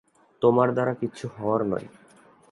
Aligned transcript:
তোমার 0.41 0.69
দ্বারা 0.73 0.93
কিচ্ছু 0.93 1.25
হওয়ার 1.35 1.61
নয়। 1.65 1.87